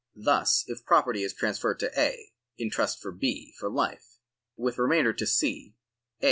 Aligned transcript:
Thus 0.17 0.63
if 0.65 0.83
property 0.83 1.21
is 1.21 1.31
transferred 1.31 1.77
to 1.81 1.91
A., 1.95 2.33
in 2.57 2.71
trust 2.71 2.99
for 2.99 3.11
B. 3.11 3.53
for 3.59 3.69
life, 3.69 4.17
with 4.57 4.79
remainder 4.79 5.13
to 5.13 5.27
C, 5.27 5.75
A. 5.77 5.77